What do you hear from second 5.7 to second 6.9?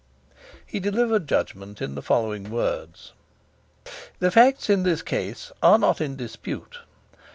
not in dispute.